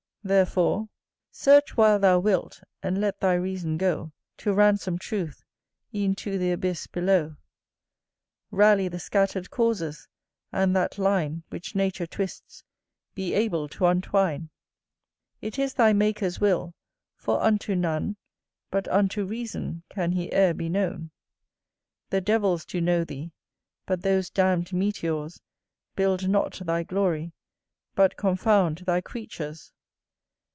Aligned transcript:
Therefore, 0.23 0.83
[D] 0.83 0.83
"Γνῶθι 0.83 0.83
σεαυτὸν." 0.83 0.83
"Nosce 0.83 1.31
teipsum." 1.31 1.31
Search 1.41 1.77
while 1.77 1.97
thou 1.99 2.19
wilt; 2.19 2.61
and 2.83 3.01
let 3.01 3.19
thy 3.19 3.33
reason 3.33 3.77
go, 3.77 4.11
To 4.37 4.53
ransom 4.53 4.99
truth, 4.99 5.43
e'en 5.95 6.13
to 6.13 6.37
th' 6.37 6.53
abyss 6.53 6.85
below; 6.85 7.37
Rally 8.51 8.87
the 8.87 8.99
scatter'd 8.99 9.49
causes; 9.49 10.07
and 10.51 10.75
that 10.75 10.99
line 10.99 11.41
Which 11.49 11.73
nature 11.73 12.05
twists 12.05 12.63
be 13.15 13.33
able 13.33 13.67
to 13.69 13.87
untwine. 13.87 14.51
It 15.41 15.57
is 15.57 15.73
thy 15.73 15.91
Maker's 15.91 16.39
will; 16.39 16.75
for 17.15 17.41
unto 17.41 17.73
none 17.73 18.15
But 18.69 18.87
unto 18.89 19.25
reason 19.25 19.81
can 19.89 20.11
he 20.11 20.31
e'er 20.31 20.53
be 20.53 20.69
known. 20.69 21.09
The 22.11 22.21
devils 22.21 22.63
do 22.63 22.79
know 22.79 23.03
thee; 23.03 23.31
but 23.87 24.03
those 24.03 24.29
damn'd 24.29 24.71
meteors 24.71 25.41
Build 25.95 26.29
not 26.29 26.61
thy 26.63 26.83
glory, 26.83 27.33
but 27.95 28.17
confound 28.17 28.77
thy 28.85 29.01
creatures. 29.01 29.73